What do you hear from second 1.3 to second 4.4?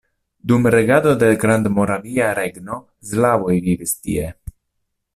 Grandmoravia Regno slavoj vivis tie.